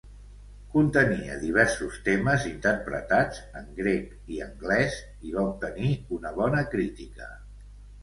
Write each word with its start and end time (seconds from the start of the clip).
Contenia 0.75 1.35
diversos 1.43 1.99
temes 2.07 2.47
interpretats 2.53 3.45
en 3.63 3.69
grec 3.83 4.35
i 4.39 4.43
anglès 4.49 5.01
i 5.31 5.39
va 5.39 5.49
obtenir 5.55 5.97
una 6.21 6.37
bona 6.43 6.69
crítica. 6.77 7.35